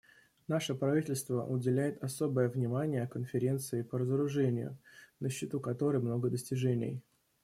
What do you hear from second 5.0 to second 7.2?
на счету которой много достижений.